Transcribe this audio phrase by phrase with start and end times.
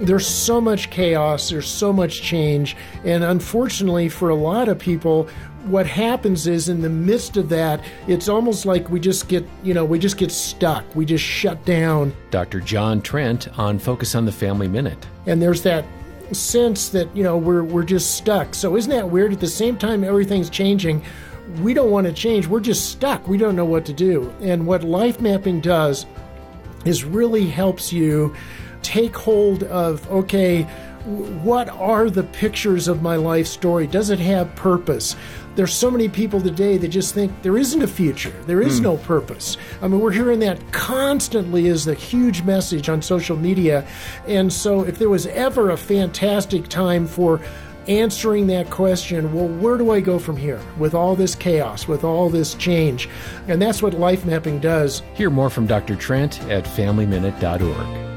[0.00, 5.28] there's so much chaos, there's so much change, and unfortunately for a lot of people,
[5.64, 9.74] what happens is in the midst of that, it's almost like we just get, you
[9.74, 10.84] know, we just get stuck.
[10.96, 12.12] We just shut down.
[12.30, 12.60] Dr.
[12.60, 15.06] John Trent on Focus on the Family Minute.
[15.26, 15.84] And there's that
[16.32, 18.54] sense that, you know, we're we're just stuck.
[18.54, 21.04] So isn't that weird at the same time everything's changing?
[21.60, 22.46] We don't want to change.
[22.46, 23.28] We're just stuck.
[23.28, 24.32] We don't know what to do.
[24.40, 26.06] And what life mapping does
[26.84, 28.34] is really helps you
[28.82, 30.66] take hold of okay,
[31.42, 33.86] what are the pictures of my life story?
[33.86, 35.16] Does it have purpose?
[35.54, 38.84] There's so many people today that just think there isn't a future, there is mm.
[38.84, 39.56] no purpose.
[39.82, 43.86] I mean, we're hearing that constantly as the huge message on social media.
[44.26, 47.40] And so, if there was ever a fantastic time for
[47.88, 52.04] answering that question well, where do I go from here with all this chaos, with
[52.04, 53.08] all this change?
[53.48, 55.02] And that's what life mapping does.
[55.14, 55.96] Hear more from Dr.
[55.96, 58.11] Trent at FamilyMinute.org.